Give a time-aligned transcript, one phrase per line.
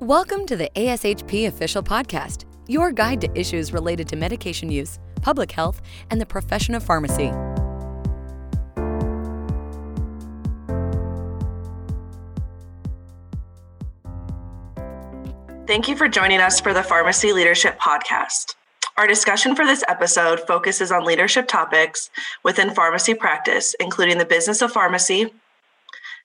[0.00, 5.50] Welcome to the ASHP Official Podcast, your guide to issues related to medication use, public
[5.50, 7.32] health, and the profession of pharmacy.
[15.66, 18.54] Thank you for joining us for the Pharmacy Leadership Podcast.
[18.96, 22.08] Our discussion for this episode focuses on leadership topics
[22.44, 25.34] within pharmacy practice, including the business of pharmacy,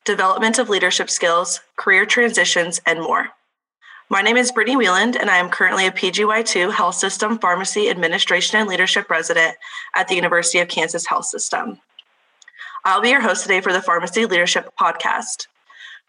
[0.06, 3.32] development of leadership skills, career transitions, and more.
[4.10, 8.60] My name is Brittany Wieland, and I am currently a PGY2 Health System Pharmacy Administration
[8.60, 9.56] and Leadership resident
[9.96, 11.80] at the University of Kansas Health System.
[12.84, 15.48] I'll be your host today for the Pharmacy Leadership Podcast.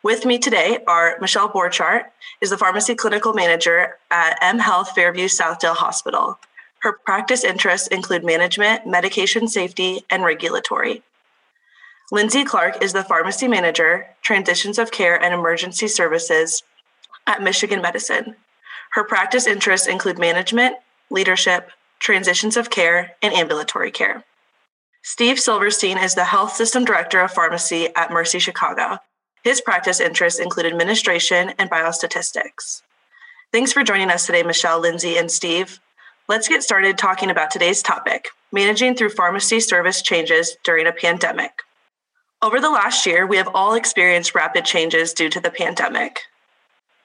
[0.03, 2.07] With me today are Michelle Borchardt,
[2.41, 6.39] is the pharmacy clinical manager at M Health Fairview Southdale Hospital.
[6.81, 11.03] Her practice interests include management, medication safety, and regulatory.
[12.11, 16.65] Lindsay Clark is the pharmacy manager, transitions of care and emergency services
[17.27, 18.37] at Michigan Medicine.
[18.93, 20.77] Her practice interests include management,
[21.11, 24.25] leadership, transitions of care, and ambulatory care.
[25.03, 28.99] Steve Silverstein is the Health System Director of Pharmacy at Mercy Chicago.
[29.43, 32.83] His practice interests include administration and biostatistics.
[33.53, 35.81] Thanks for joining us today, Michelle, Lindsay, and Steve.
[36.27, 41.63] Let's get started talking about today's topic managing through pharmacy service changes during a pandemic.
[42.41, 46.21] Over the last year, we have all experienced rapid changes due to the pandemic.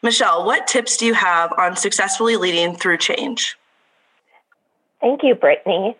[0.01, 3.57] Michelle, what tips do you have on successfully leading through change?
[5.01, 5.95] Thank you, Brittany.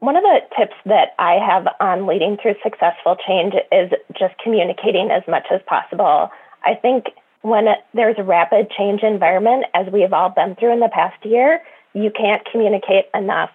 [0.00, 5.10] One of the tips that I have on leading through successful change is just communicating
[5.10, 6.30] as much as possible.
[6.64, 7.06] I think
[7.42, 11.24] when there's a rapid change environment, as we have all been through in the past
[11.24, 11.62] year,
[11.94, 13.50] you can't communicate enough.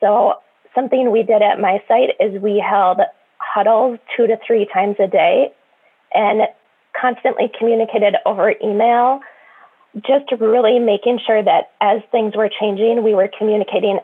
[0.00, 0.34] So,
[0.74, 3.00] something we did at my site is we held
[3.38, 5.52] huddles two to three times a day.
[6.14, 6.42] And
[7.00, 9.20] constantly communicated over email,
[9.96, 13.98] just really making sure that as things were changing, we were communicating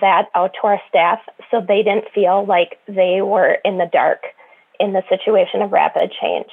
[0.00, 4.24] that out to our staff so they didn't feel like they were in the dark
[4.78, 6.48] in the situation of rapid change.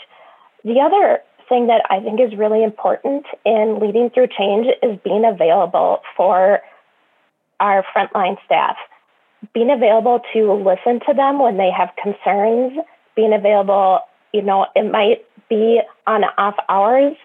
[0.64, 5.26] The other thing that I think is really important in leading through change is being
[5.26, 6.62] available for
[7.60, 8.78] our frontline staff,
[9.54, 12.78] being available to listen to them when they have concerns,
[13.16, 14.00] being available,
[14.36, 17.16] you know, it might be on off hours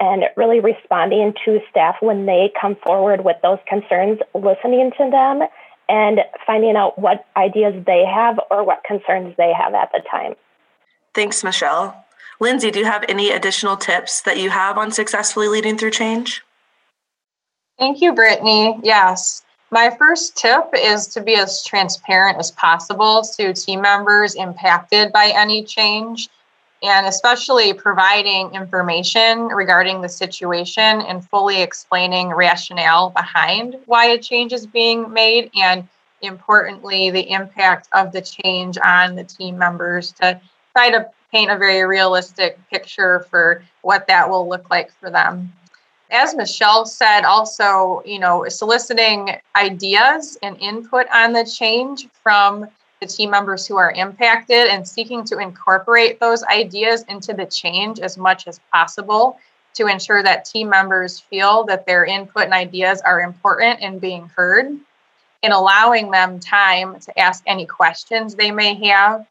[0.00, 5.48] and really responding to staff when they come forward with those concerns, listening to them
[5.88, 10.34] and finding out what ideas they have or what concerns they have at the time.
[11.14, 12.04] Thanks, Michelle.
[12.40, 16.42] Lindsay, do you have any additional tips that you have on successfully leading through change?
[17.78, 18.80] Thank you, Brittany.
[18.82, 19.44] Yes.
[19.72, 25.32] My first tip is to be as transparent as possible to team members impacted by
[25.34, 26.28] any change
[26.82, 34.52] and especially providing information regarding the situation and fully explaining rationale behind why a change
[34.52, 35.88] is being made and
[36.20, 40.38] importantly the impact of the change on the team members to
[40.76, 45.50] try to paint a very realistic picture for what that will look like for them
[46.12, 52.66] as michelle said also you know soliciting ideas and input on the change from
[53.00, 57.98] the team members who are impacted and seeking to incorporate those ideas into the change
[57.98, 59.38] as much as possible
[59.74, 64.30] to ensure that team members feel that their input and ideas are important and being
[64.36, 64.78] heard
[65.42, 69.26] and allowing them time to ask any questions they may have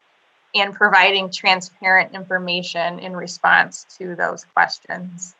[0.54, 5.36] and providing transparent information in response to those questions.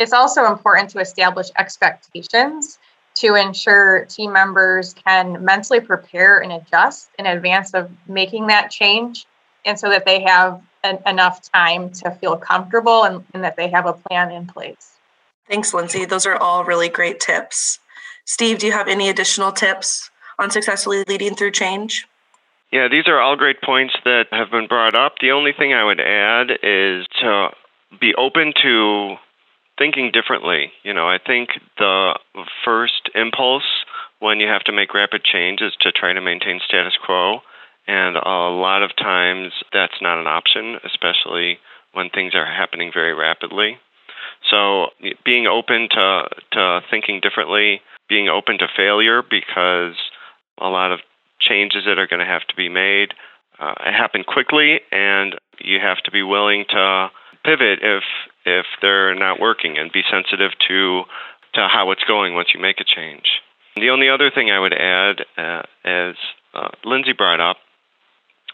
[0.00, 2.78] It's also important to establish expectations
[3.16, 9.26] to ensure team members can mentally prepare and adjust in advance of making that change
[9.66, 13.68] and so that they have an, enough time to feel comfortable and, and that they
[13.68, 14.92] have a plan in place.
[15.46, 16.06] Thanks, Lindsay.
[16.06, 17.78] Those are all really great tips.
[18.24, 22.08] Steve, do you have any additional tips on successfully leading through change?
[22.72, 25.16] Yeah, these are all great points that have been brought up.
[25.20, 27.50] The only thing I would add is to
[28.00, 29.16] be open to
[29.80, 30.70] thinking differently.
[30.84, 31.48] You know, I think
[31.78, 32.18] the
[32.64, 33.64] first impulse
[34.18, 37.40] when you have to make rapid change is to try to maintain status quo.
[37.88, 41.58] And a lot of times that's not an option, especially
[41.94, 43.78] when things are happening very rapidly.
[44.50, 44.88] So
[45.24, 49.96] being open to, to thinking differently, being open to failure because
[50.60, 51.00] a lot of
[51.40, 53.14] changes that are going to have to be made
[53.58, 57.10] uh, happen quickly and you have to be willing to
[57.44, 58.04] pivot if
[58.44, 61.02] if they're not working and be sensitive to
[61.54, 63.40] to how it's going once you make a change.
[63.76, 66.14] The only other thing I would add, uh, as
[66.54, 67.56] uh, Lindsay brought up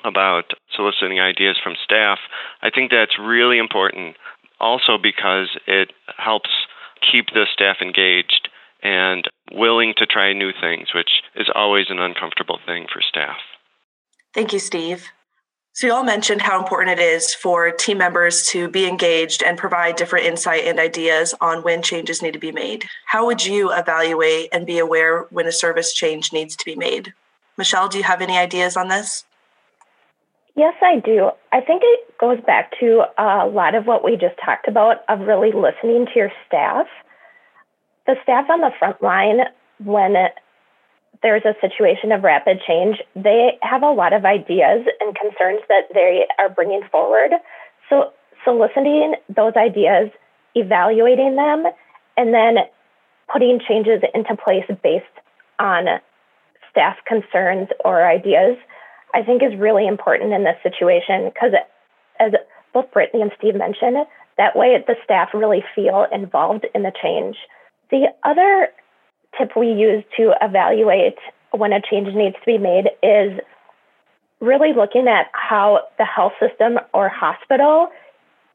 [0.05, 2.19] about soliciting ideas from staff,
[2.63, 4.17] I think that's really important.
[4.61, 6.51] also because it helps
[7.01, 8.49] keep the staff engaged
[8.83, 13.37] and willing to try new things, which is always an uncomfortable thing for staff.
[14.33, 15.11] Thank you, Steve.
[15.77, 19.59] So, you all mentioned how important it is for team members to be engaged and
[19.59, 22.87] provide different insight and ideas on when changes need to be made.
[23.05, 27.13] How would you evaluate and be aware when a service change needs to be made?
[27.59, 29.27] Michelle, do you have any ideas on this?
[30.55, 31.33] Yes, I do.
[31.53, 35.05] I think it goes back to uh, a lot of what we just talked about
[35.11, 36.87] of really listening to your staff.
[38.07, 39.41] The staff on the front line,
[39.85, 40.17] when
[41.23, 45.85] there's a situation of rapid change, they have a lot of ideas and concerns that
[45.95, 47.33] they are bringing forward.
[47.89, 48.13] So,
[48.45, 50.11] soliciting those ideas,
[50.55, 51.65] evaluating them,
[52.17, 52.57] and then
[53.33, 55.05] putting changes into place based
[55.59, 55.87] on
[56.71, 58.57] staff concerns or ideas,
[59.15, 61.53] I think is really important in this situation because,
[62.21, 62.33] as
[62.73, 63.97] both Brittany and Steve mentioned,
[64.37, 67.37] that way the staff really feel involved in the change.
[67.91, 68.69] The other
[69.39, 71.19] tip we use to evaluate
[71.53, 73.39] when a change needs to be made is
[74.41, 77.89] really looking at how the health system or hospital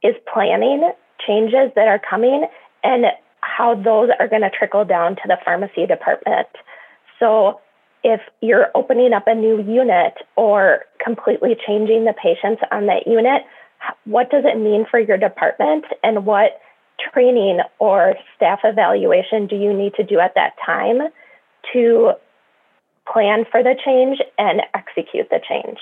[0.03, 0.91] is planning
[1.25, 2.45] changes that are coming
[2.83, 3.05] and
[3.41, 6.47] how those are going to trickle down to the pharmacy department.
[7.19, 7.59] So,
[8.03, 13.43] if you're opening up a new unit or completely changing the patients on that unit,
[14.05, 16.59] what does it mean for your department and what
[17.13, 20.99] training or staff evaluation do you need to do at that time
[21.73, 22.11] to
[23.11, 25.79] plan for the change and execute the change?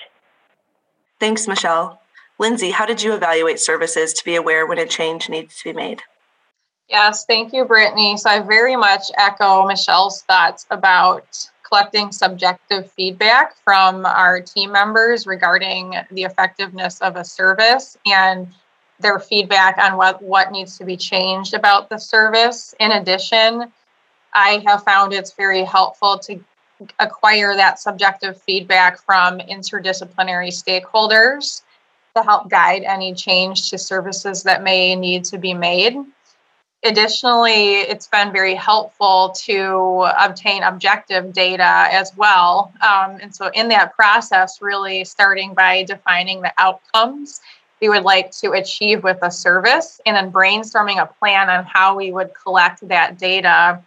[1.19, 2.01] Thanks, Michelle.
[2.38, 5.74] Lindsay, how did you evaluate services to be aware when a change needs to be
[5.74, 6.01] made?
[6.88, 8.18] Yes, thank you, Brittany.
[8.18, 15.27] So I very much echo Michelle's thoughts about collecting subjective feedback from our team members
[15.27, 18.48] regarding the effectiveness of a service and
[19.00, 22.75] their feedback on what, what needs to be changed about the service.
[22.80, 23.72] In addition,
[24.34, 26.44] I have found it's very helpful to
[27.00, 31.62] acquire that subjective feedback from interdisciplinary stakeholders
[32.16, 35.98] to help guide any change to services that may need to be made.
[36.86, 42.72] Additionally, it's been very helpful to obtain objective data as well.
[42.81, 47.42] Um, and so, in that process, really starting by defining the outcomes
[47.81, 51.96] we would like to achieve with a service and then brainstorming a plan on how
[51.96, 53.81] we would collect that data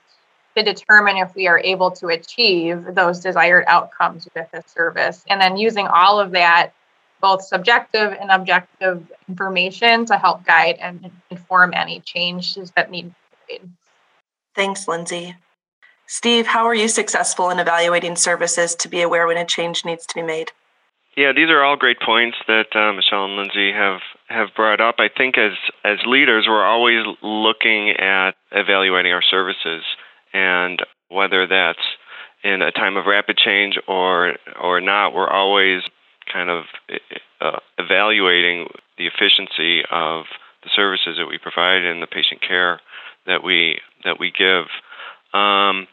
[0.56, 5.24] to determine if we are able to achieve those desired outcomes with a service.
[5.28, 6.72] And then using all of that,
[7.20, 13.14] both subjective and objective information to help guide and inform any changes that need to
[13.46, 13.70] be made.
[14.54, 15.36] Thanks, Lindsay.
[16.06, 20.04] Steve, how are you successful in evaluating services to be aware when a change needs
[20.06, 20.50] to be made?
[21.16, 24.96] Yeah, these are all great points that uh, Michelle and Lindsay have have brought up.
[24.98, 25.52] I think as
[25.84, 29.82] as leaders, we're always looking at evaluating our services,
[30.32, 31.84] and whether that's
[32.42, 35.82] in a time of rapid change or or not, we're always
[36.32, 36.64] kind of
[37.42, 40.24] uh, evaluating the efficiency of
[40.62, 42.80] the services that we provide and the patient care
[43.26, 44.64] that we that we give.
[45.38, 45.88] Um,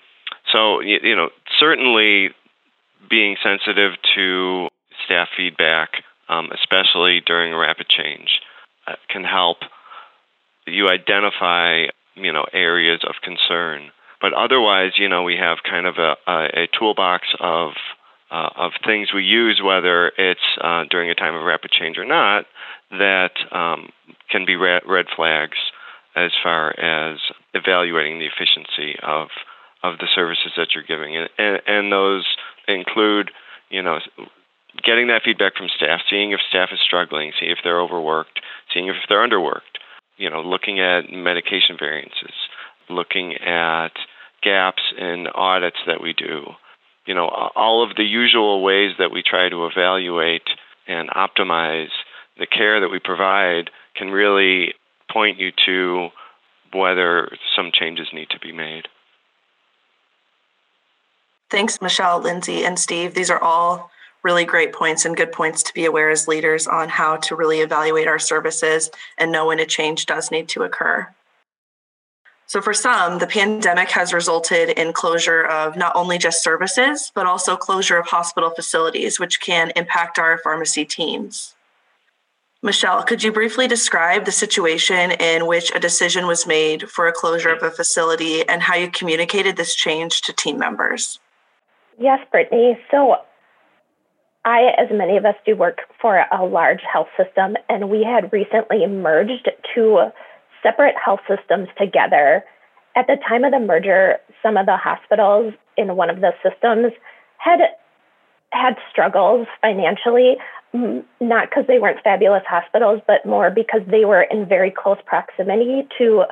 [0.53, 1.29] so you, you know,
[1.59, 2.29] certainly
[3.09, 4.69] being sensitive to
[5.09, 5.89] staff feedback,
[6.29, 8.29] um, especially during rapid change,
[8.87, 9.57] uh, can help
[10.67, 11.85] you identify
[12.15, 13.89] you know areas of concern.
[14.21, 17.71] But otherwise, you know, we have kind of a, a, a toolbox of
[18.31, 22.05] uh, of things we use, whether it's uh, during a time of rapid change or
[22.05, 22.45] not,
[22.91, 23.89] that um,
[24.29, 25.57] can be red, red flags
[26.15, 27.17] as far as
[27.55, 29.29] evaluating the efficiency of
[29.81, 32.25] of the services that you're giving, and, and those
[32.67, 33.31] include,
[33.69, 33.97] you know,
[34.83, 38.39] getting that feedback from staff, seeing if staff is struggling, seeing if they're overworked,
[38.73, 39.79] seeing if they're underworked,
[40.17, 42.33] you know, looking at medication variances,
[42.89, 43.91] looking at
[44.41, 46.45] gaps in audits that we do,
[47.05, 50.47] you know, all of the usual ways that we try to evaluate
[50.87, 51.89] and optimize
[52.37, 54.73] the care that we provide can really
[55.11, 56.09] point you to
[56.73, 58.87] whether some changes need to be made.
[61.49, 63.15] Thanks, Michelle, Lindsay, and Steve.
[63.15, 63.89] These are all
[64.23, 67.59] really great points and good points to be aware as leaders on how to really
[67.59, 71.07] evaluate our services and know when a change does need to occur.
[72.49, 77.27] So, for some, the pandemic has resulted in closure of not only just services, but
[77.27, 81.55] also closure of hospital facilities, which can impact our pharmacy teams.
[82.63, 87.13] Michelle, could you briefly describe the situation in which a decision was made for a
[87.13, 91.19] closure of a facility and how you communicated this change to team members?
[91.99, 92.79] Yes, Brittany.
[92.89, 93.17] So,
[94.49, 98.33] I, as many of us do, work for a large health system, and we had
[98.33, 99.99] recently merged two
[100.63, 102.43] separate health systems together.
[102.95, 106.93] At the time of the merger, some of the hospitals in one of the systems
[107.37, 107.59] had
[108.51, 110.37] had struggles financially,
[110.73, 115.87] not because they weren't fabulous hospitals, but more because they were in very close proximity
[115.99, 116.23] to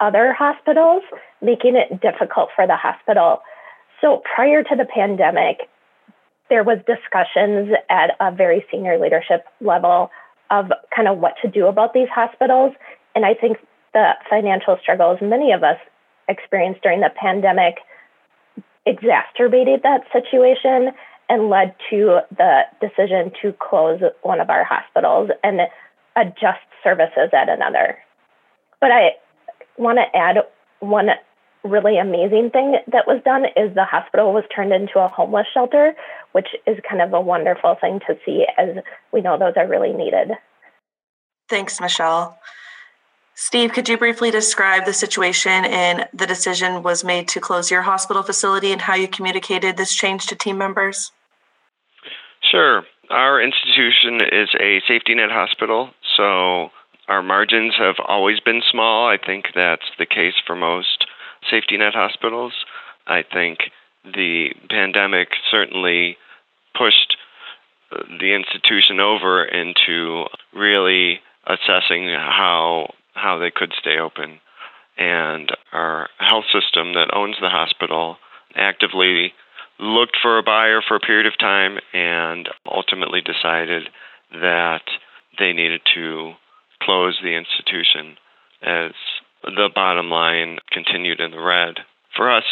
[0.00, 1.02] other hospitals,
[1.40, 3.40] making it difficult for the hospital.
[4.02, 5.70] So prior to the pandemic,
[6.54, 10.08] there was discussions at a very senior leadership level
[10.52, 12.72] of kind of what to do about these hospitals.
[13.16, 13.56] And I think
[13.92, 15.78] the financial struggles many of us
[16.28, 17.78] experienced during the pandemic
[18.86, 20.92] exacerbated that situation
[21.28, 25.58] and led to the decision to close one of our hospitals and
[26.14, 27.98] adjust services at another.
[28.80, 29.16] But I
[29.76, 30.36] want to add
[30.78, 31.08] one
[31.64, 35.94] really amazing thing that was done is the hospital was turned into a homeless shelter,
[36.32, 38.76] which is kind of a wonderful thing to see as
[39.12, 40.32] we know those are really needed.
[41.48, 42.38] Thanks, Michelle.
[43.34, 47.82] Steve, could you briefly describe the situation and the decision was made to close your
[47.82, 51.10] hospital facility and how you communicated this change to team members?
[52.50, 52.84] Sure.
[53.10, 56.70] Our institution is a safety net hospital, so
[57.08, 59.08] our margins have always been small.
[59.08, 61.06] I think that's the case for most
[61.50, 62.52] safety net hospitals.
[63.06, 63.58] I think
[64.04, 66.16] the pandemic certainly
[66.76, 67.16] pushed
[67.92, 74.40] uh, the institution over into really assessing how how they could stay open.
[74.96, 78.16] And our health system that owns the hospital
[78.54, 79.32] actively
[79.78, 83.88] looked for a buyer for a period of time and ultimately decided
[84.32, 84.82] that
[85.38, 86.32] they needed to
[86.82, 88.16] close the institution
[88.62, 88.92] as
[89.44, 91.76] the bottom line continued in the red.
[92.16, 92.44] For us,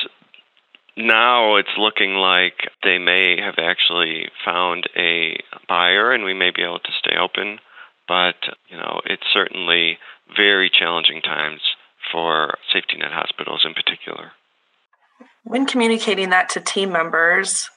[0.97, 6.63] now it's looking like they may have actually found a buyer and we may be
[6.63, 7.59] able to stay open.
[8.09, 8.37] But,
[8.69, 9.99] you know, it's certainly
[10.37, 11.61] very challenging times
[12.11, 14.33] for safety net hospitals in particular.
[15.45, 17.71] When communicating that to team members,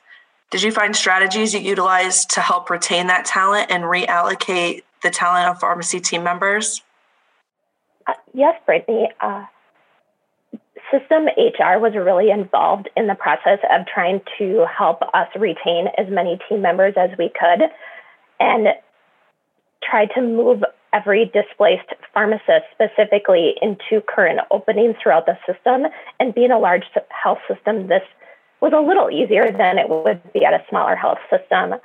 [0.52, 5.50] did you find strategies you utilized to help retain that talent and reallocate the talent
[5.50, 6.82] of pharmacy team members?
[8.08, 9.10] Uh, yes, Brittany.
[9.20, 9.46] Uh,
[10.92, 16.08] system HR was really involved in the process of trying to help us retain as
[16.10, 17.70] many team members as we could
[18.40, 18.68] and
[19.84, 25.92] try to move every displaced pharmacist specifically into current openings throughout the system.
[26.20, 28.04] And being a large health system, this
[28.62, 31.76] was a little easier than it would be at a smaller health system.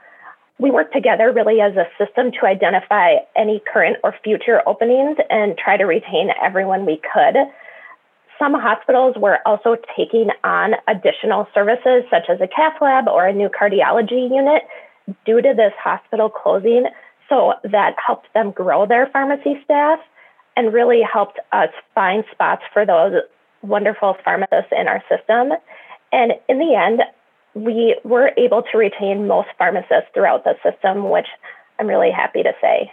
[0.60, 5.56] We worked together really as a system to identify any current or future openings and
[5.56, 7.34] try to retain everyone we could.
[8.38, 13.32] Some hospitals were also taking on additional services, such as a cath lab or a
[13.32, 14.62] new cardiology unit,
[15.24, 16.84] due to this hospital closing.
[17.30, 19.98] So that helped them grow their pharmacy staff
[20.58, 23.14] and really helped us find spots for those
[23.62, 25.52] wonderful pharmacists in our system.
[26.12, 27.00] And in the end,
[27.54, 31.26] we were able to retain most pharmacists throughout the system, which
[31.78, 32.92] I'm really happy to say.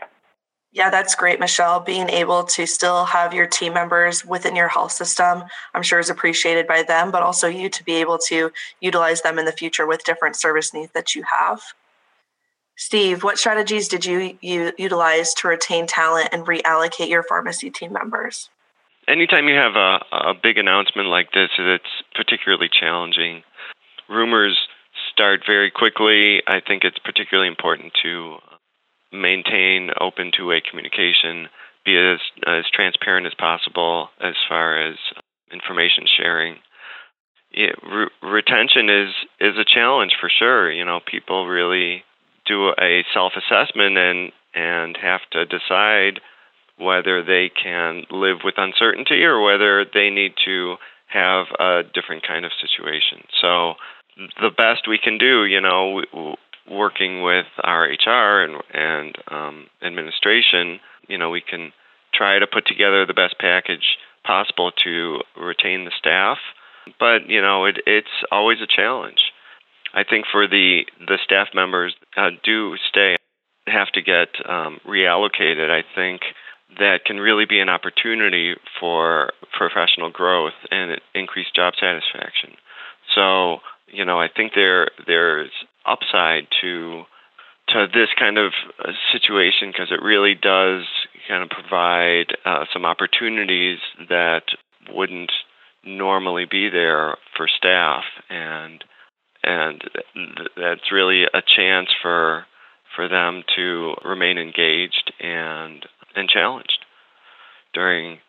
[0.71, 1.79] Yeah, that's great, Michelle.
[1.79, 6.09] Being able to still have your team members within your health system, I'm sure is
[6.09, 9.87] appreciated by them, but also you to be able to utilize them in the future
[9.87, 11.61] with different service needs that you have.
[12.75, 17.91] Steve, what strategies did you, you utilize to retain talent and reallocate your pharmacy team
[17.91, 18.49] members?
[19.07, 23.41] Anytime you have a, a big announcement like this, it's particularly challenging.
[24.09, 24.57] Rumors
[25.11, 26.41] start very quickly.
[26.47, 28.37] I think it's particularly important to
[29.11, 31.49] maintain open two-way communication,
[31.85, 35.21] be as as transparent as possible as far as um,
[35.51, 36.55] information sharing.
[37.51, 40.71] Yeah, re- retention is is a challenge for sure.
[40.71, 42.03] You know, people really
[42.45, 46.19] do a self assessment and and have to decide
[46.77, 50.75] whether they can live with uncertainty or whether they need to
[51.07, 53.23] have a different kind of situation.
[53.41, 53.75] So
[54.41, 56.03] the best we can do, you know,
[56.69, 61.71] working with our HR and and um, administration, you know, we can
[62.13, 66.37] try to put together the best package possible to retain the staff.
[66.99, 69.19] But you know, it, it's always a challenge.
[69.93, 73.15] I think for the the staff members uh, do stay
[73.67, 75.69] have to get um, reallocated.
[75.69, 76.21] I think
[76.79, 82.55] that can really be an opportunity for professional growth and increased job satisfaction.
[83.15, 85.51] So you know, I think there there's
[85.85, 87.03] upside to
[87.69, 90.83] to this kind of uh, situation because it really does
[91.27, 93.79] kind of provide uh, some opportunities
[94.09, 94.43] that
[94.89, 95.31] wouldn't
[95.83, 98.83] normally be there for staff and
[99.43, 99.81] and
[100.57, 102.45] that's really a chance for
[102.95, 106.85] for them to remain engaged and and challenged
[107.73, 108.19] during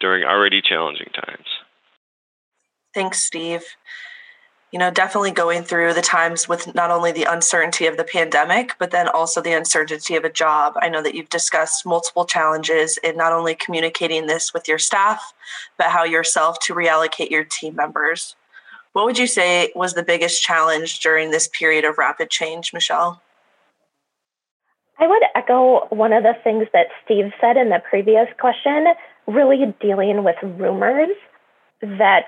[0.00, 1.46] during already challenging times.
[2.94, 3.64] Thanks, Steve.
[4.70, 8.74] You know, definitely going through the times with not only the uncertainty of the pandemic,
[8.78, 10.74] but then also the uncertainty of a job.
[10.82, 15.32] I know that you've discussed multiple challenges in not only communicating this with your staff,
[15.78, 18.36] but how yourself to reallocate your team members.
[18.92, 23.22] What would you say was the biggest challenge during this period of rapid change, Michelle?
[24.98, 28.86] I would echo one of the things that Steve said in the previous question,
[29.26, 31.16] really dealing with rumors
[31.80, 32.26] that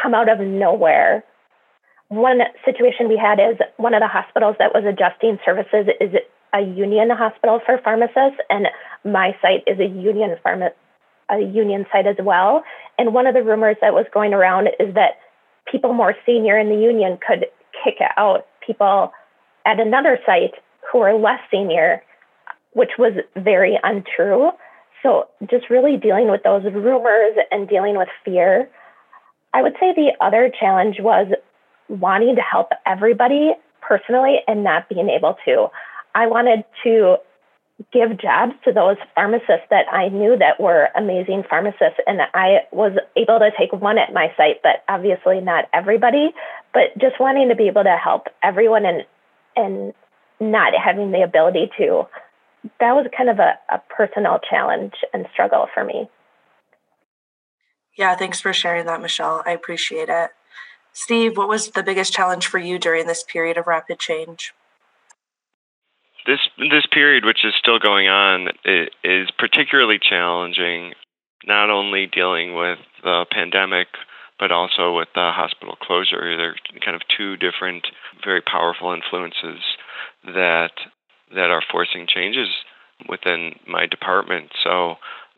[0.00, 1.24] come out of nowhere.
[2.08, 6.14] One situation we had is one of the hospitals that was adjusting services is
[6.54, 8.68] a union hospital for pharmacists, and
[9.04, 10.70] my site is a union pharma,
[11.30, 12.64] a union site as well.
[12.98, 15.18] And one of the rumors that was going around is that
[15.70, 17.46] people more senior in the union could
[17.84, 19.12] kick out people
[19.66, 20.54] at another site
[20.90, 22.02] who are less senior,
[22.72, 24.50] which was very untrue.
[25.02, 28.68] So just really dealing with those rumors and dealing with fear.
[29.52, 31.28] I would say the other challenge was
[31.88, 35.68] wanting to help everybody personally and not being able to.
[36.14, 37.16] I wanted to
[37.92, 42.00] give jobs to those pharmacists that I knew that were amazing pharmacists.
[42.06, 46.34] And I was able to take one at my site, but obviously not everybody,
[46.74, 49.04] but just wanting to be able to help everyone and,
[49.56, 49.94] and
[50.40, 52.02] not having the ability to.
[52.80, 56.08] That was kind of a, a personal challenge and struggle for me.
[57.98, 59.42] Yeah, thanks for sharing that, Michelle.
[59.44, 60.30] I appreciate it.
[60.92, 64.54] Steve, what was the biggest challenge for you during this period of rapid change?
[66.24, 68.48] This this period, which is still going on,
[69.02, 70.94] is particularly challenging.
[71.44, 73.88] Not only dealing with the pandemic,
[74.38, 76.36] but also with the hospital closure.
[76.36, 77.86] They're kind of two different,
[78.24, 79.60] very powerful influences
[80.24, 80.72] that
[81.34, 82.48] that are forcing changes
[83.08, 84.50] within my department.
[84.62, 84.96] So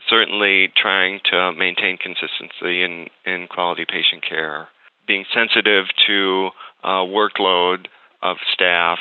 [0.09, 4.69] certainly trying to maintain consistency in, in quality patient care,
[5.07, 6.51] being sensitive to
[6.83, 7.87] uh, workload
[8.23, 8.99] of staff,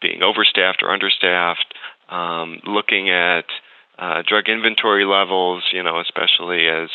[0.00, 1.74] being overstaffed or understaffed,
[2.08, 3.44] um, looking at
[3.98, 6.88] uh, drug inventory levels, you know, especially as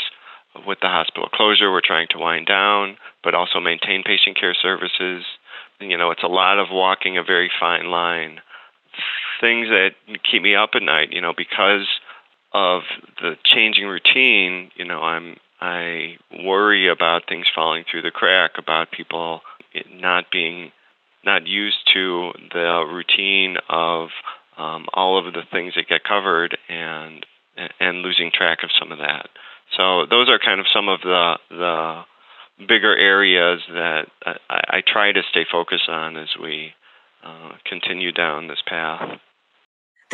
[0.65, 5.25] with the hospital closure, we're trying to wind down, but also maintain patient care services.
[5.79, 8.39] You know, it's a lot of walking a very fine line.
[9.41, 9.91] Things that
[10.29, 11.85] keep me up at night, you know, because
[12.55, 12.83] of
[13.21, 18.91] the changing routine, you know, I'm I worry about things falling through the crack, about
[18.91, 19.41] people
[19.93, 20.71] not being
[21.25, 24.09] not used to the routine of
[24.57, 27.25] um, all of the things that get covered and
[27.79, 29.27] and losing track of some of that.
[29.75, 32.03] So those are kind of some of the the
[32.59, 36.71] bigger areas that I, I try to stay focused on as we
[37.21, 39.19] uh, continue down this path.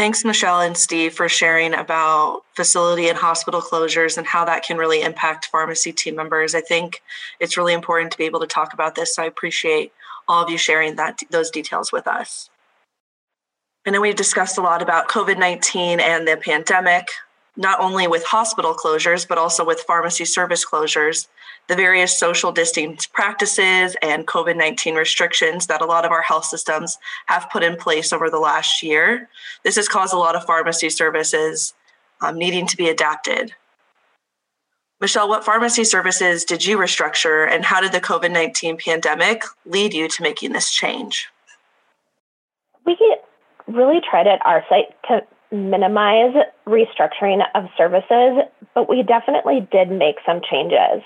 [0.01, 4.77] Thanks, Michelle and Steve, for sharing about facility and hospital closures and how that can
[4.77, 6.55] really impact pharmacy team members.
[6.55, 7.03] I think
[7.39, 9.13] it's really important to be able to talk about this.
[9.13, 9.93] So I appreciate
[10.27, 12.49] all of you sharing that those details with us.
[13.85, 17.05] I know we've discussed a lot about COVID 19 and the pandemic,
[17.57, 21.27] not only with hospital closures, but also with pharmacy service closures,
[21.67, 26.45] the various social distance practices and COVID 19 restrictions that a lot of our health
[26.45, 29.29] systems have put in place over the last year.
[29.63, 31.73] This has caused a lot of pharmacy services
[32.21, 33.53] um, needing to be adapted.
[34.99, 39.93] Michelle, what pharmacy services did you restructure, and how did the COVID 19 pandemic lead
[39.93, 41.27] you to making this change?
[42.85, 42.95] We
[43.67, 46.33] really tried at our site to minimize
[46.65, 51.03] restructuring of services, but we definitely did make some changes.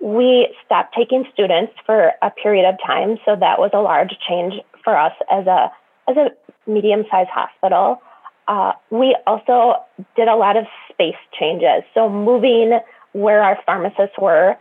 [0.00, 4.54] We stopped taking students for a period of time, so that was a large change
[4.84, 5.70] for us as a
[6.08, 6.30] as a
[6.70, 8.00] medium-sized hospital.
[8.46, 9.74] Uh, we also
[10.14, 12.78] did a lot of space changes, so moving
[13.12, 14.56] where our pharmacists were.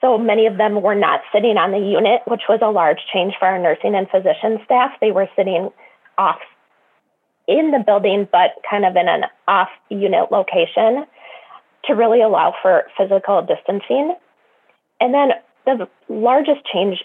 [0.00, 3.34] So many of them were not sitting on the unit, which was a large change
[3.38, 4.92] for our nursing and physician staff.
[5.00, 5.70] They were sitting
[6.18, 6.38] off
[7.46, 11.06] in the building, but kind of in an off unit location
[11.84, 14.14] to really allow for physical distancing.
[15.00, 15.30] And then
[15.64, 17.04] the largest change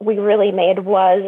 [0.00, 1.22] we really made was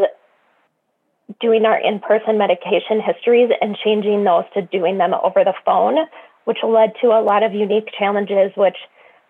[1.40, 5.96] doing our in person medication histories and changing those to doing them over the phone,
[6.44, 8.76] which led to a lot of unique challenges, which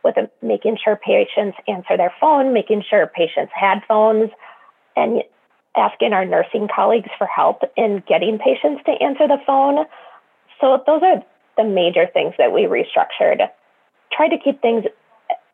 [0.05, 4.31] with making sure patients answer their phone, making sure patients had phones,
[4.95, 5.23] and
[5.77, 9.85] asking our nursing colleagues for help in getting patients to answer the phone.
[10.61, 11.23] So those are
[11.57, 13.49] the major things that we restructured.
[14.12, 14.85] Try to keep things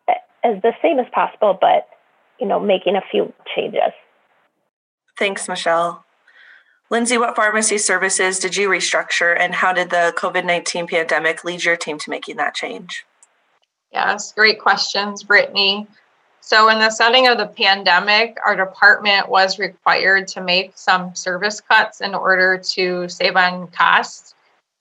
[0.09, 0.13] uh,
[0.45, 1.89] as the same as possible, but
[2.41, 3.93] you know, making a few changes.
[5.19, 6.05] Thanks, Michelle.
[6.91, 11.65] Lindsay, what pharmacy services did you restructure and how did the COVID 19 pandemic lead
[11.65, 13.05] your team to making that change?
[13.93, 15.87] Yes, great questions, Brittany.
[16.45, 21.61] So, in the setting of the pandemic, our department was required to make some service
[21.61, 24.35] cuts in order to save on costs.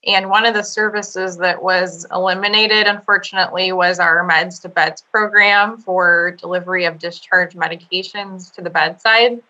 [0.04, 5.78] And one of the services that was eliminated, unfortunately, was our Meds to Beds program
[5.78, 9.40] for delivery of discharge medications to the bedside.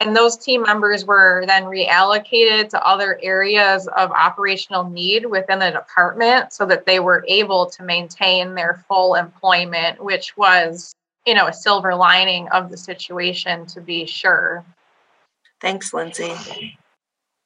[0.00, 5.70] And those team members were then reallocated to other areas of operational need within the
[5.70, 10.94] department so that they were able to maintain their full employment, which was,
[11.26, 14.64] you know, a silver lining of the situation to be sure.
[15.60, 16.32] Thanks, Lindsay.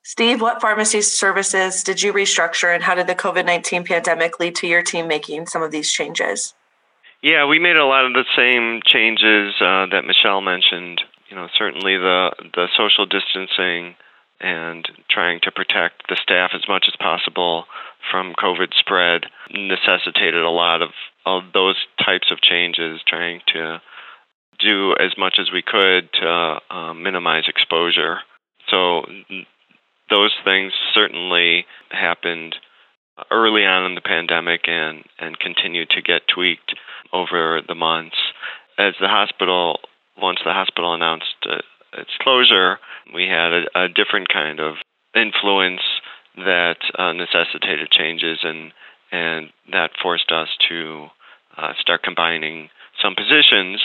[0.05, 4.55] Steve, what pharmacy services did you restructure and how did the COVID 19 pandemic lead
[4.57, 6.55] to your team making some of these changes?
[7.21, 11.49] Yeah, we made a lot of the same changes uh, that Michelle mentioned you know,
[11.57, 13.97] certainly the the social distancing
[14.41, 17.65] and trying to protect the staff as much as possible
[18.11, 20.91] from COVID spread necessitated a lot of,
[21.25, 23.81] of those types of changes, trying to
[24.61, 28.19] do as much as we could to uh, minimize exposure.
[28.69, 29.03] So
[30.11, 32.57] those things certainly happened
[33.31, 36.75] early on in the pandemic and, and continued to get tweaked
[37.13, 38.17] over the months.
[38.77, 39.79] As the hospital
[40.20, 41.59] once the hospital announced uh,
[41.98, 42.79] its closure,
[43.14, 44.74] we had a, a, different kind of
[45.14, 45.83] influence
[46.37, 48.72] that uh, necessitated changes, and
[49.12, 51.07] and that forced us to
[51.57, 52.68] uh, start combining
[53.03, 53.81] some positions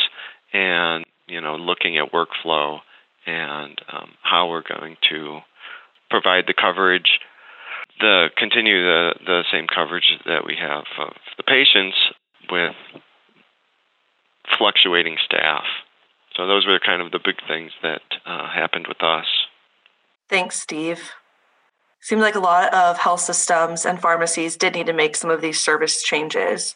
[0.53, 2.79] and you know looking at workflow
[3.25, 5.39] and um, how we're going to
[6.09, 7.19] provide the coverage,
[7.99, 11.97] the continue the the same coverage that we have of the patients
[12.51, 12.75] with
[14.57, 15.63] fluctuating staff.
[16.35, 19.25] So those were kind of the big things that uh, happened with us.
[20.29, 21.11] Thanks, Steve.
[22.01, 25.41] Seems like a lot of health systems and pharmacies did need to make some of
[25.41, 26.75] these service changes.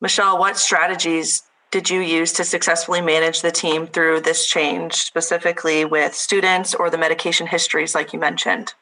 [0.00, 5.84] Michelle, what strategies did you use to successfully manage the team through this change, specifically
[5.84, 8.74] with students or the medication histories, like you mentioned?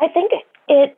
[0.00, 0.32] I think
[0.68, 0.96] it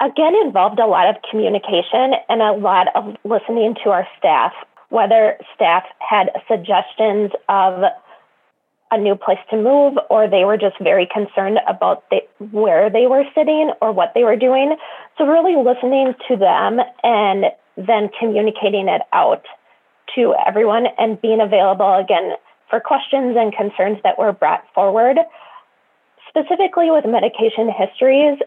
[0.00, 4.52] again involved a lot of communication and a lot of listening to our staff
[4.94, 7.82] whether staff had suggestions of
[8.92, 12.20] a new place to move or they were just very concerned about the,
[12.52, 14.76] where they were sitting or what they were doing.
[15.18, 19.44] So, really listening to them and then communicating it out
[20.14, 22.34] to everyone and being available again
[22.70, 25.18] for questions and concerns that were brought forward.
[26.28, 28.38] Specifically with medication histories,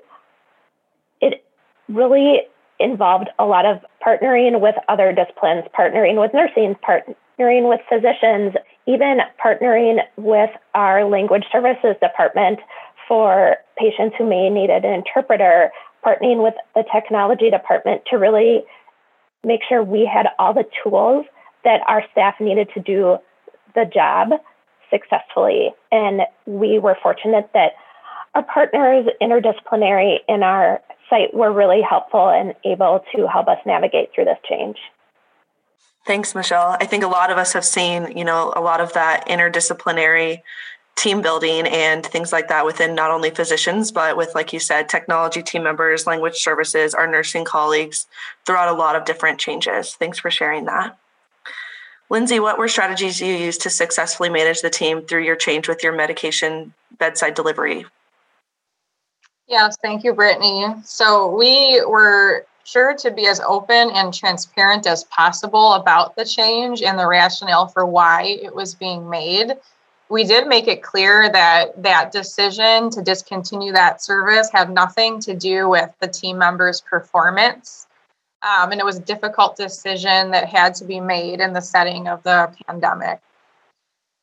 [1.19, 1.43] it
[1.89, 2.43] really
[2.79, 9.19] involved a lot of partnering with other disciplines, partnering with nursing, partnering with physicians, even
[9.43, 12.59] partnering with our language services department
[13.07, 15.71] for patients who may need an interpreter,
[16.05, 18.63] partnering with the technology department to really
[19.43, 21.25] make sure we had all the tools
[21.63, 23.17] that our staff needed to do
[23.75, 24.29] the job
[24.89, 25.71] successfully.
[25.91, 27.71] And we were fortunate that
[28.35, 34.13] our partners interdisciplinary in our site were really helpful and able to help us navigate
[34.13, 34.77] through this change.
[36.05, 36.77] Thanks, Michelle.
[36.79, 40.41] I think a lot of us have seen, you know, a lot of that interdisciplinary
[40.95, 44.89] team building and things like that within not only physicians, but with, like you said,
[44.89, 48.07] technology team members, language services, our nursing colleagues
[48.45, 49.93] throughout a lot of different changes.
[49.95, 50.97] Thanks for sharing that.
[52.09, 55.83] Lindsay, what were strategies you used to successfully manage the team through your change with
[55.83, 57.85] your medication bedside delivery
[59.47, 60.65] Yes, thank you, Brittany.
[60.83, 66.81] So we were sure to be as open and transparent as possible about the change
[66.81, 69.53] and the rationale for why it was being made.
[70.09, 75.33] We did make it clear that that decision to discontinue that service had nothing to
[75.33, 77.87] do with the team members' performance.
[78.41, 82.07] Um, and it was a difficult decision that had to be made in the setting
[82.07, 83.21] of the pandemic.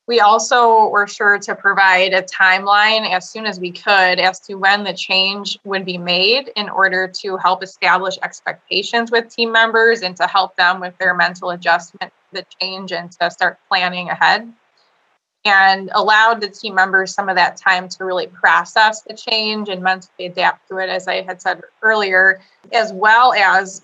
[0.07, 4.53] We also were sure to provide a timeline as soon as we could as to
[4.53, 10.03] when the change would be made in order to help establish expectations with team members
[10.03, 14.09] and to help them with their mental adjustment to the change and to start planning
[14.09, 14.51] ahead.
[15.43, 19.81] And allowed the team members some of that time to really process the change and
[19.81, 22.41] mentally adapt to it, as I had said earlier,
[22.71, 23.83] as well as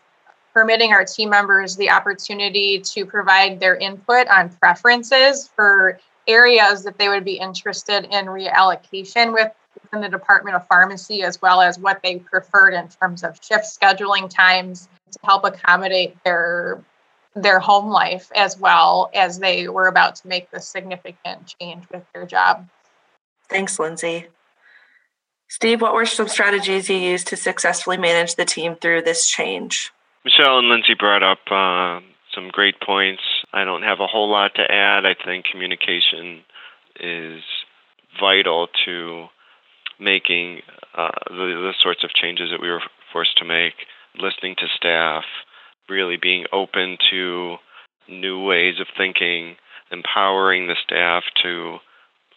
[0.54, 6.00] permitting our team members the opportunity to provide their input on preferences for
[6.32, 11.42] areas that they would be interested in reallocation with within the Department of Pharmacy, as
[11.42, 16.84] well as what they preferred in terms of shift scheduling times to help accommodate their
[17.34, 22.04] their home life as well as they were about to make this significant change with
[22.14, 22.68] their job.
[23.48, 24.28] Thanks, Lindsay.
[25.48, 29.92] Steve, what were some strategies you used to successfully manage the team through this change?
[30.26, 32.00] Michelle and Lindsay brought up uh,
[32.34, 33.22] some great points.
[33.54, 35.06] I don't have a whole lot to add.
[35.06, 36.42] I think communication
[37.00, 37.42] is
[38.20, 39.28] vital to
[40.00, 40.62] making
[40.98, 42.82] uh, the, the sorts of changes that we were
[43.14, 43.74] forced to make,
[44.18, 45.24] listening to staff,
[45.90, 47.56] really being open to
[48.10, 49.56] new ways of thinking,
[49.92, 51.78] empowering the staff to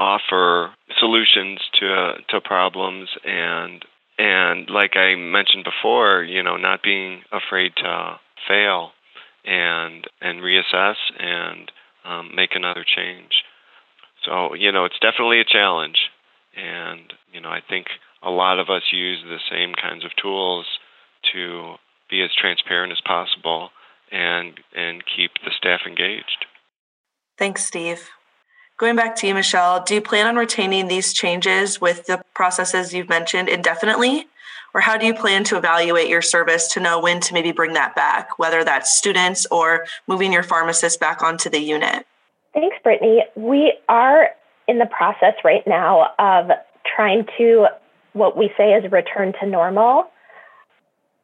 [0.01, 3.85] offer solutions to to problems and
[4.19, 8.91] and like I mentioned before, you know, not being afraid to fail
[9.45, 11.71] and and reassess and
[12.05, 13.45] um, make another change.
[14.25, 15.99] So you know, it's definitely a challenge,
[16.57, 17.87] and you know, I think
[18.23, 20.67] a lot of us use the same kinds of tools
[21.33, 21.75] to
[22.11, 23.71] be as transparent as possible
[24.11, 26.47] and and keep the staff engaged.
[27.39, 28.09] Thanks, Steve.
[28.77, 32.93] Going back to you, Michelle, do you plan on retaining these changes with the processes
[32.93, 34.27] you've mentioned indefinitely?
[34.75, 37.75] Or how do you plan to evaluate your service to know when to maybe bring
[37.75, 42.05] that back, whether that's students or moving your pharmacist back onto the unit?
[42.53, 43.23] Thanks, Brittany.
[43.37, 44.31] We are
[44.67, 46.51] in the process right now of
[46.97, 47.69] trying to,
[48.13, 50.11] what we say is return to normal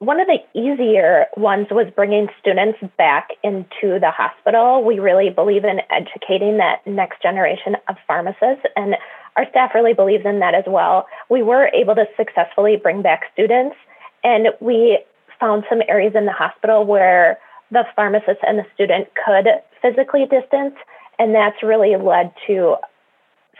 [0.00, 4.82] one of the easier ones was bringing students back into the hospital.
[4.82, 8.96] We really believe in educating that next generation of pharmacists, and
[9.36, 11.06] our staff really believes in that as well.
[11.28, 13.76] We were able to successfully bring back students,
[14.24, 14.98] and we
[15.38, 17.38] found some areas in the hospital where
[17.70, 19.48] the pharmacist and the student could
[19.82, 20.76] physically distance,
[21.18, 22.76] and that's really led to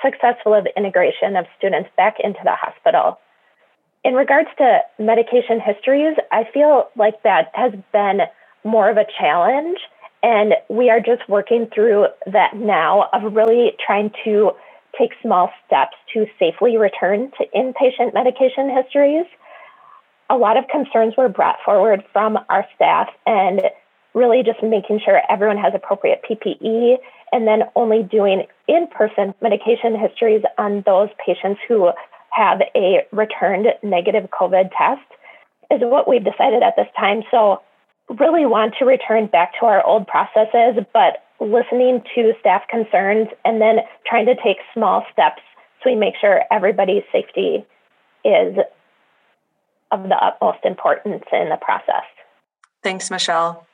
[0.03, 3.19] successful integration of students back into the hospital.
[4.03, 8.21] In regards to medication histories, I feel like that has been
[8.65, 9.79] more of a challenge.
[10.23, 14.53] And we are just working through that now of really trying to
[14.99, 19.27] take small steps to safely return to inpatient medication histories.
[20.31, 23.63] A lot of concerns were brought forward from our staff and
[24.15, 26.97] really just making sure everyone has appropriate PPE
[27.33, 31.91] and then only doing in person medication histories on those patients who
[32.33, 35.07] have a returned negative COVID test
[35.71, 37.23] is what we've decided at this time.
[37.31, 37.63] So,
[38.19, 43.61] really want to return back to our old processes, but listening to staff concerns and
[43.61, 45.43] then trying to take small steps
[45.83, 47.65] so we make sure everybody's safety
[48.25, 48.57] is
[49.91, 52.05] of the utmost importance in the process.
[52.83, 53.67] Thanks, Michelle.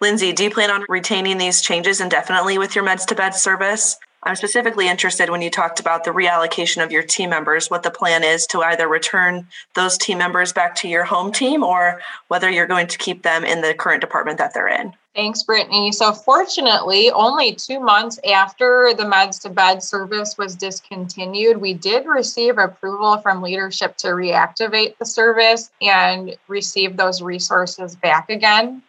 [0.00, 3.96] Lindsay, do you plan on retaining these changes indefinitely with your meds to bed service?
[4.24, 7.90] I'm specifically interested when you talked about the reallocation of your team members, what the
[7.90, 12.48] plan is to either return those team members back to your home team or whether
[12.48, 14.94] you're going to keep them in the current department that they're in.
[15.14, 15.92] Thanks, Brittany.
[15.92, 22.06] So, fortunately, only two months after the meds to bed service was discontinued, we did
[22.06, 28.82] receive approval from leadership to reactivate the service and receive those resources back again.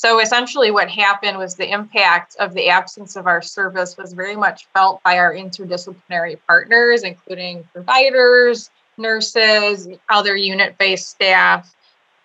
[0.00, 4.34] So essentially, what happened was the impact of the absence of our service was very
[4.34, 11.74] much felt by our interdisciplinary partners, including providers, nurses, other unit based staff.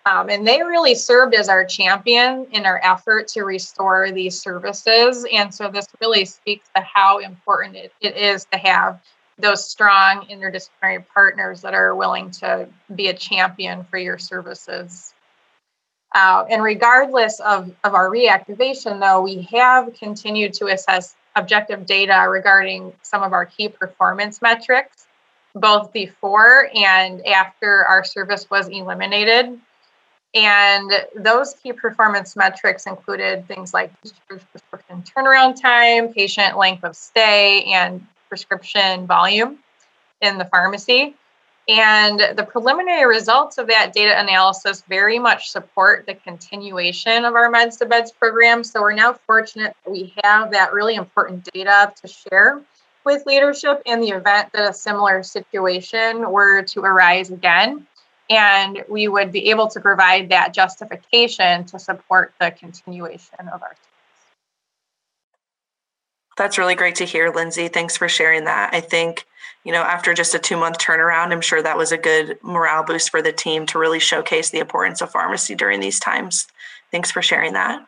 [0.06, 5.26] Um, and they really served as our champion in our effort to restore these services.
[5.30, 9.02] And so this really speaks to how important it, it is to have
[9.36, 15.12] those strong interdisciplinary partners that are willing to be a champion for your services.
[16.14, 22.26] Uh, and regardless of, of our reactivation, though, we have continued to assess objective data
[22.28, 25.06] regarding some of our key performance metrics,
[25.54, 29.60] both before and after our service was eliminated.
[30.34, 33.90] And those key performance metrics included things like
[34.28, 39.58] prescription turnaround time, patient length of stay, and prescription volume
[40.20, 41.14] in the pharmacy.
[41.68, 47.50] And the preliminary results of that data analysis very much support the continuation of our
[47.50, 48.62] Meds to Beds program.
[48.62, 52.62] So we're now fortunate that we have that really important data to share
[53.04, 57.86] with leadership in the event that a similar situation were to arise again.
[58.30, 63.74] And we would be able to provide that justification to support the continuation of our
[66.36, 67.68] That's really great to hear, Lindsay.
[67.68, 68.74] Thanks for sharing that.
[68.74, 69.26] I think
[69.66, 72.84] you know, after just a two month turnaround, I'm sure that was a good morale
[72.84, 76.46] boost for the team to really showcase the importance of pharmacy during these times.
[76.92, 77.84] Thanks for sharing that.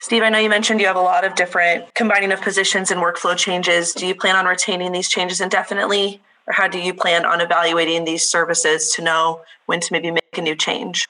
[0.00, 3.00] Steve, I know you mentioned you have a lot of different combining of positions and
[3.00, 3.92] workflow changes.
[3.92, 6.20] Do you plan on retaining these changes indefinitely?
[6.48, 10.36] Or how do you plan on evaluating these services to know when to maybe make
[10.36, 11.06] a new change?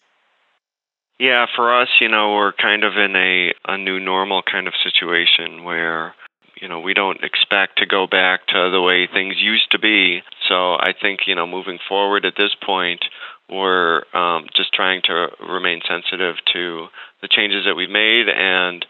[1.18, 4.74] Yeah, for us, you know, we're kind of in a, a new normal kind of
[4.82, 6.14] situation where
[6.60, 10.20] you know, we don't expect to go back to the way things used to be.
[10.48, 13.04] So I think, you know, moving forward at this point,
[13.48, 16.86] we're um, just trying to remain sensitive to
[17.22, 18.84] the changes that we've made and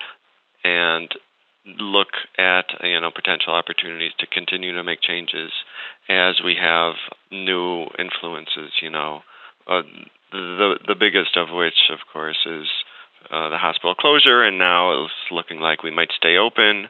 [0.64, 1.14] and
[1.78, 5.52] look at you know potential opportunities to continue to make changes
[6.08, 6.94] as we have
[7.30, 8.72] new influences.
[8.82, 9.20] You know,
[9.68, 9.82] uh,
[10.32, 12.66] the the biggest of which, of course, is
[13.30, 16.88] uh, the hospital closure, and now it's looking like we might stay open.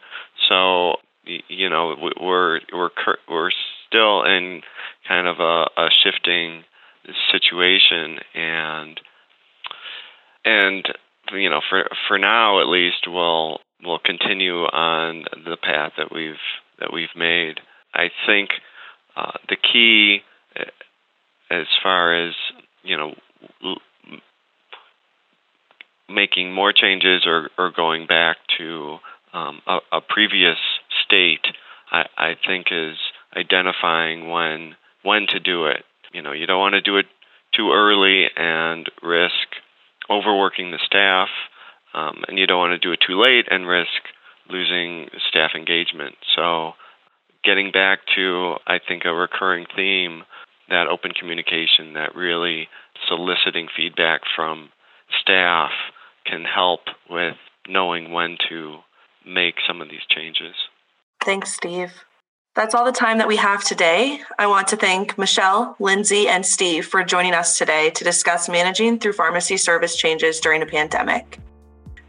[0.48, 2.90] So you know we're we're
[3.29, 3.51] we're
[3.87, 4.62] still in
[5.07, 6.64] kind of a, a shifting
[7.33, 9.01] situation, and
[10.44, 10.88] and
[11.33, 16.35] you know for for now at least we'll we'll continue on the path that we've
[16.81, 17.61] that we've made.
[17.94, 18.51] I think
[19.16, 20.18] uh, the key,
[20.59, 20.64] uh,
[21.51, 22.35] as far as
[22.83, 23.14] you know,
[26.09, 28.99] making more changes or, or going back to
[29.33, 30.57] um, a, a, previous
[31.05, 31.47] state,
[31.91, 32.97] I, I think is
[33.37, 35.85] identifying when when to do it.
[36.12, 37.07] You know, you don't want to do it
[37.55, 39.49] too early and risk
[40.11, 41.29] overworking the staff,
[41.95, 44.01] um, and you don't want to do it too late and risk
[44.49, 46.14] losing staff engagement.
[46.35, 46.73] So,
[47.45, 50.23] getting back to I think a recurring theme
[50.71, 52.69] that open communication, that really
[53.07, 54.71] soliciting feedback from
[55.21, 55.71] staff
[56.38, 57.37] can help with
[57.68, 58.77] knowing when to
[59.27, 60.55] make some of these changes.
[61.24, 61.92] Thanks, Steve.
[62.55, 64.20] That's all the time that we have today.
[64.38, 68.98] I want to thank Michelle, Lindsay, and Steve for joining us today to discuss managing
[68.98, 71.38] through pharmacy service changes during a pandemic.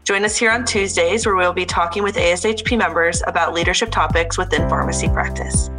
[0.04, 4.38] Join us here on Tuesdays, where we'll be talking with ASHP members about leadership topics
[4.38, 5.70] within pharmacy practice.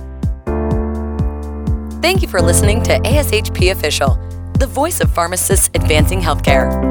[2.02, 4.18] Thank you for listening to ASHP Official
[4.62, 6.91] the voice of pharmacists advancing healthcare.